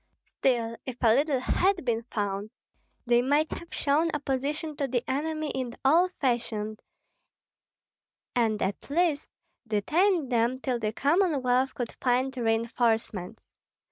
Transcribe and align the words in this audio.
Still, 0.23 0.75
if 0.87 0.97
a 1.03 1.13
leader 1.13 1.39
had 1.39 1.85
been 1.85 2.01
found, 2.09 2.49
they 3.05 3.21
might 3.21 3.51
have 3.51 3.71
shown 3.71 4.09
opposition 4.15 4.75
to 4.77 4.87
the 4.87 5.03
enemy 5.07 5.51
in 5.51 5.75
old 5.85 6.11
fashion, 6.19 6.77
and 8.35 8.59
at 8.63 8.89
least 8.89 9.29
detained 9.67 10.31
them 10.31 10.59
till 10.59 10.79
the 10.79 10.91
Commonwealth 10.91 11.75
could 11.75 11.91
find 12.01 12.35
reinforcements. 12.35 13.45